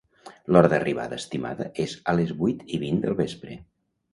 [0.55, 3.61] L'hora d'arribada estimada és a les vuit i vint del vespre.